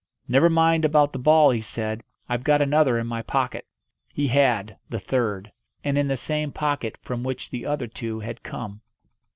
[0.27, 2.01] "Never mind about the ball," he said.
[2.27, 3.67] "I've got another in my pocket."
[4.11, 5.51] He had the third.
[5.83, 8.81] And in the same pocket from which the other two had come.